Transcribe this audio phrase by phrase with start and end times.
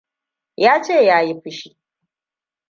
[0.57, 1.77] Ya ce ya yi fushi.